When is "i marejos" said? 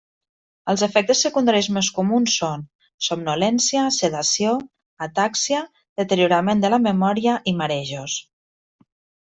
7.53-8.21